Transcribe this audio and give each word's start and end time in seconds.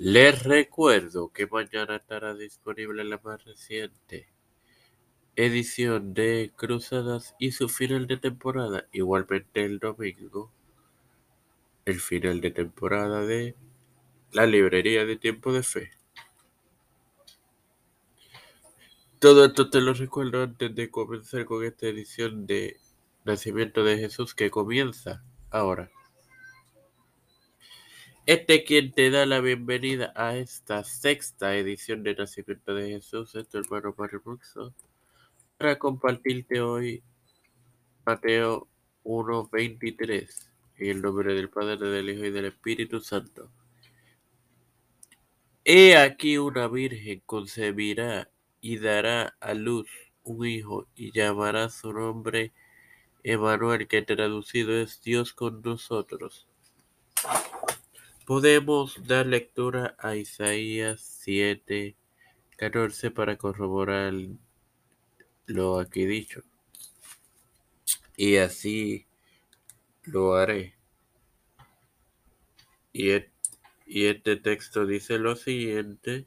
Les 0.00 0.44
recuerdo 0.44 1.32
que 1.32 1.48
mañana 1.48 1.96
estará 1.96 2.32
disponible 2.32 3.02
la 3.02 3.20
más 3.24 3.44
reciente 3.44 4.28
edición 5.34 6.14
de 6.14 6.52
Cruzadas 6.54 7.34
y 7.40 7.50
su 7.50 7.68
final 7.68 8.06
de 8.06 8.16
temporada. 8.16 8.86
Igualmente 8.92 9.64
el 9.64 9.80
domingo, 9.80 10.52
el 11.84 11.98
final 11.98 12.40
de 12.40 12.52
temporada 12.52 13.26
de 13.26 13.56
la 14.30 14.46
librería 14.46 15.04
de 15.04 15.16
Tiempo 15.16 15.52
de 15.52 15.64
Fe. 15.64 15.90
Todo 19.18 19.46
esto 19.46 19.68
te 19.68 19.80
lo 19.80 19.94
recuerdo 19.94 20.44
antes 20.44 20.72
de 20.76 20.92
comenzar 20.92 21.44
con 21.44 21.64
esta 21.64 21.88
edición 21.88 22.46
de 22.46 22.76
Nacimiento 23.24 23.82
de 23.82 23.98
Jesús 23.98 24.32
que 24.32 24.48
comienza 24.48 25.24
ahora. 25.50 25.90
Este 28.28 28.56
es 28.56 28.64
quien 28.64 28.92
te 28.92 29.08
da 29.08 29.24
la 29.24 29.40
bienvenida 29.40 30.12
a 30.14 30.36
esta 30.36 30.84
sexta 30.84 31.56
edición 31.56 32.02
de 32.02 32.14
Nacimiento 32.14 32.74
de 32.74 32.90
Jesús, 32.90 33.34
es 33.34 33.48
tu 33.48 33.56
hermano 33.56 33.94
Mario 33.96 34.20
Muxo, 34.22 34.74
para 35.56 35.78
compartirte 35.78 36.60
hoy 36.60 37.02
Mateo 38.04 38.68
1.23, 39.04 40.50
en 40.76 40.90
el 40.90 41.00
nombre 41.00 41.32
del 41.32 41.48
Padre, 41.48 41.88
del 41.88 42.10
Hijo 42.10 42.26
y 42.26 42.30
del 42.30 42.44
Espíritu 42.44 43.00
Santo. 43.00 43.50
He 45.64 45.96
aquí 45.96 46.36
una 46.36 46.68
virgen 46.68 47.22
concebirá 47.24 48.28
y 48.60 48.76
dará 48.76 49.38
a 49.40 49.54
luz 49.54 49.88
un 50.22 50.46
hijo 50.46 50.86
y 50.94 51.12
llamará 51.12 51.70
su 51.70 51.94
nombre 51.94 52.52
Emanuel, 53.22 53.88
que 53.88 54.02
traducido 54.02 54.76
es 54.78 55.00
Dios 55.00 55.32
con 55.32 55.62
nosotros. 55.62 56.46
Podemos 58.28 59.06
dar 59.06 59.24
lectura 59.24 59.96
a 59.98 60.14
Isaías 60.14 61.00
7, 61.00 61.96
14 62.58 63.10
para 63.10 63.38
corroborar 63.38 64.12
lo 65.46 65.80
aquí 65.80 66.04
dicho. 66.04 66.42
Y 68.18 68.36
así 68.36 69.06
lo 70.02 70.34
haré. 70.34 70.74
Y, 72.92 73.12
y 73.86 74.04
este 74.04 74.36
texto 74.36 74.84
dice 74.84 75.18
lo 75.18 75.34
siguiente. 75.34 76.26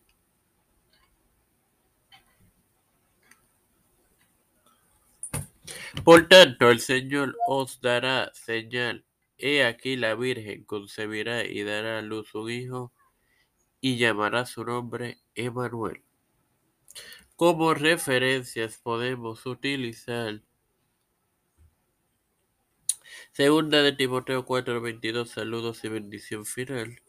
Por 6.03 6.27
tanto, 6.27 6.71
el 6.71 6.79
Señor 6.79 7.37
os 7.45 7.79
dará 7.79 8.31
señal 8.33 9.05
He 9.41 9.63
aquí 9.65 9.95
la 9.95 10.13
Virgen 10.13 10.63
concebirá 10.65 11.43
y 11.43 11.63
dará 11.63 11.97
a 11.97 12.01
luz 12.03 12.35
un 12.35 12.51
hijo 12.51 12.93
y 13.81 13.97
llamará 13.97 14.45
su 14.45 14.63
nombre 14.63 15.19
Emanuel. 15.33 16.03
Como 17.35 17.73
referencias 17.73 18.77
podemos 18.77 19.47
utilizar 19.47 20.43
Segunda 23.31 23.81
de 23.81 23.93
Timoteo 23.93 24.45
4:22, 24.45 25.31
saludos 25.31 25.83
y 25.85 25.89
bendición 25.89 26.45
final. 26.45 27.01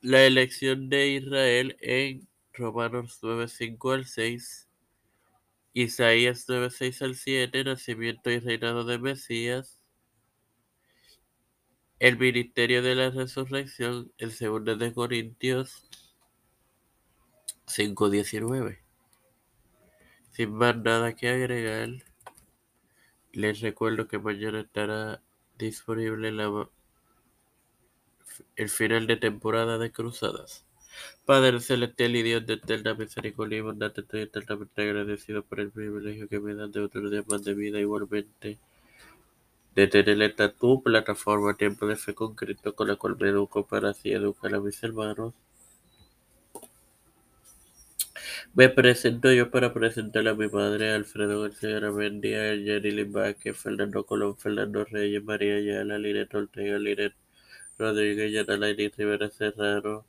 La 0.00 0.24
elección 0.24 0.88
de 0.88 1.10
Israel 1.10 1.76
en 1.80 2.26
Romanos 2.54 3.20
9:5 3.22 3.92
al 3.92 4.06
6. 4.06 4.68
Isaías 5.74 6.46
9:6 6.48 7.02
al 7.02 7.14
7, 7.14 7.62
nacimiento 7.62 8.30
y 8.30 8.40
reinado 8.40 8.84
de 8.84 8.98
Mesías. 8.98 9.79
El 12.00 12.18
ministerio 12.18 12.82
de 12.82 12.94
la 12.94 13.10
resurrección 13.10 14.10
en 14.16 14.30
2 14.30 14.78
de 14.78 14.94
Corintios 14.94 15.84
5.19. 17.66 18.78
Sin 20.30 20.54
más 20.54 20.78
nada 20.78 21.14
que 21.14 21.28
agregar, 21.28 21.90
les 23.32 23.60
recuerdo 23.60 24.08
que 24.08 24.18
mañana 24.18 24.60
estará 24.60 25.20
disponible 25.58 26.32
el 28.56 28.68
final 28.70 29.06
de 29.06 29.16
temporada 29.18 29.76
de 29.76 29.92
Cruzadas. 29.92 30.64
Padre 31.26 31.60
celestial 31.60 32.16
y 32.16 32.22
Dios 32.22 32.46
de 32.46 32.54
eterna 32.54 32.94
misericordia 32.94 33.58
y 33.58 33.60
bondad, 33.60 33.92
estoy 33.94 34.22
eternamente 34.22 34.80
agradecido 34.80 35.42
por 35.42 35.60
el 35.60 35.70
privilegio 35.70 36.28
que 36.30 36.40
me 36.40 36.54
dan 36.54 36.72
de 36.72 36.80
otro 36.80 37.10
día 37.10 37.22
más 37.28 37.44
de 37.44 37.52
vida 37.52 37.78
igualmente 37.78 38.58
de 39.74 39.86
tener 39.86 40.22
esta 40.22 40.52
tu 40.52 40.82
plataforma 40.82 41.56
Tiempo 41.56 41.86
de 41.86 41.96
Fe 41.96 42.14
concreto 42.14 42.74
con 42.74 42.88
la 42.88 42.96
cual 42.96 43.16
me 43.18 43.28
educo 43.28 43.66
para 43.66 43.90
así 43.90 44.12
educar 44.12 44.54
a 44.54 44.60
mis 44.60 44.82
hermanos. 44.82 45.34
Me 48.54 48.68
presento 48.68 49.32
yo 49.32 49.50
para 49.50 49.72
presentar 49.72 50.26
a 50.28 50.34
mi 50.34 50.48
madre, 50.48 50.92
Alfredo 50.92 51.42
García 51.42 51.76
Aramendia, 51.76 52.56
Jenny 52.56 52.90
Limbaque, 52.90 53.54
Fernando 53.54 54.04
Colón, 54.04 54.36
Fernando 54.36 54.84
Reyes, 54.84 55.22
María 55.22 55.56
Ayala, 55.56 55.98
Linet 55.98 56.34
Ortega, 56.34 56.78
Linet 56.78 57.14
Rodríguez, 57.78 58.32
Yanalaini 58.32 58.88
Rivera 58.88 59.30
Serrano, 59.30 60.04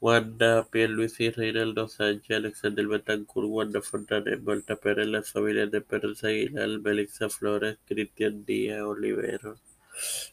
Wanda 0.00 0.64
Pierluisi, 0.70 1.30
Reinaldo 1.30 1.88
Sánchez, 1.88 2.36
Alexander 2.36 2.86
Betancourt, 2.86 3.48
Wanda 3.48 3.80
Fontanes, 3.82 4.40
Marta 4.42 4.76
Pérez, 4.76 5.08
las 5.08 5.32
familias 5.32 5.70
de 5.72 5.80
Pérez 5.80 6.22
Aguilar, 6.22 6.68
Melissa 6.80 7.28
Flores, 7.28 7.78
Cristian 7.84 8.44
Díaz, 8.44 8.82
Olivero, 8.82 9.56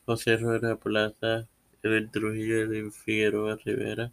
José 0.06 0.38
Rueda 0.38 0.76
Plaza, 0.76 1.48
Edwin 1.82 2.12
Trujillo, 2.12 2.62
Edwin 2.62 2.92
Rivera, 3.66 4.12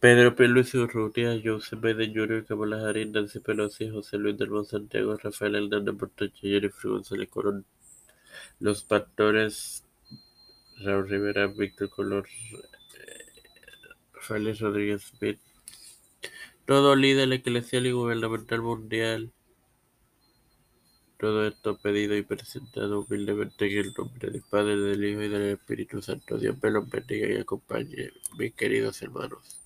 Pedro 0.00 0.34
Pierluisi 0.34 0.78
Urrutia, 0.78 1.40
Joseph 1.42 1.80
Biden 1.80 2.14
Jr., 2.14 2.44
Kamala 2.46 2.80
Harris, 2.80 3.08
Nancy 3.08 3.40
Pelosi, 3.40 3.90
José 3.90 4.16
Luis 4.18 4.38
del 4.38 4.50
Santiago, 4.64 5.16
Rafael 5.16 5.56
Hernández 5.56 5.96
Portoche, 5.96 6.48
Jennifer 6.48 6.90
González 6.92 7.28
Corón, 7.28 7.66
Los 8.60 8.84
Pastores 8.84 9.85
Raúl 10.78 11.08
Rivera, 11.08 11.46
Víctor 11.46 11.88
Color, 11.90 12.28
Félix 14.20 14.60
Rodríguez 14.60 15.02
Smith, 15.02 15.38
todo 16.66 16.96
líder 16.96 17.32
eclesial 17.32 17.86
y 17.86 17.92
gubernamental 17.92 18.60
mundial. 18.60 19.32
Todo 21.18 21.46
esto 21.46 21.78
pedido 21.78 22.14
y 22.14 22.22
presentado 22.22 23.00
humildemente 23.00 23.66
en 23.72 23.86
el 23.86 23.94
nombre 23.96 24.30
del 24.30 24.42
Padre, 24.42 24.76
del 24.76 25.04
Hijo 25.04 25.22
y 25.22 25.28
del 25.28 25.42
Espíritu 25.52 26.02
Santo. 26.02 26.36
Dios 26.36 26.56
me 26.62 26.70
los 26.70 26.90
bendiga 26.90 27.28
y 27.28 27.36
acompañe, 27.36 28.10
mis 28.36 28.52
queridos 28.52 29.00
hermanos. 29.00 29.65